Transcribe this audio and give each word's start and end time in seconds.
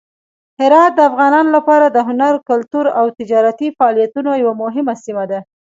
هرات 0.59 0.91
د 0.95 0.99
افغانانو 1.09 1.49
لپاره 1.57 1.85
د 1.89 1.97
هنر، 2.07 2.33
کلتور 2.49 2.85
او 2.99 3.05
تجارتي 3.19 3.67
فعالیتونو 3.77 4.31
یوه 4.43 4.53
مهمه 4.63 4.93
سیمه 5.05 5.25
ده. 5.31 5.39